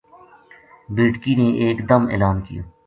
[0.95, 2.63] بیٹکی نے ایک دم اعلان کیو